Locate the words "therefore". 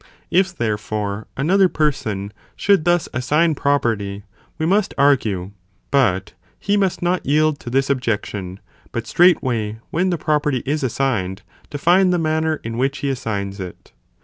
0.57-1.27